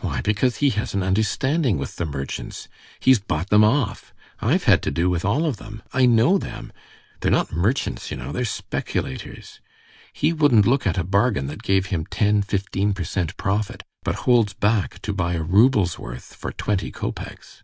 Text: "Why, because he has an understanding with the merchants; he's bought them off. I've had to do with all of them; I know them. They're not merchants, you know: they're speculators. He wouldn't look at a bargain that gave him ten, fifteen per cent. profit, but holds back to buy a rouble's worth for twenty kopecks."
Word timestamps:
"Why, 0.00 0.22
because 0.22 0.56
he 0.56 0.70
has 0.70 0.94
an 0.94 1.02
understanding 1.02 1.76
with 1.76 1.96
the 1.96 2.06
merchants; 2.06 2.66
he's 2.98 3.18
bought 3.18 3.50
them 3.50 3.62
off. 3.62 4.14
I've 4.40 4.64
had 4.64 4.80
to 4.84 4.90
do 4.90 5.10
with 5.10 5.22
all 5.22 5.44
of 5.44 5.58
them; 5.58 5.82
I 5.92 6.06
know 6.06 6.38
them. 6.38 6.72
They're 7.20 7.30
not 7.30 7.52
merchants, 7.52 8.10
you 8.10 8.16
know: 8.16 8.32
they're 8.32 8.46
speculators. 8.46 9.60
He 10.14 10.32
wouldn't 10.32 10.66
look 10.66 10.86
at 10.86 10.96
a 10.96 11.04
bargain 11.04 11.46
that 11.48 11.62
gave 11.62 11.88
him 11.92 12.06
ten, 12.06 12.40
fifteen 12.40 12.94
per 12.94 13.04
cent. 13.04 13.36
profit, 13.36 13.82
but 14.02 14.14
holds 14.24 14.54
back 14.54 15.02
to 15.02 15.12
buy 15.12 15.34
a 15.34 15.42
rouble's 15.42 15.98
worth 15.98 16.34
for 16.34 16.52
twenty 16.52 16.90
kopecks." 16.90 17.62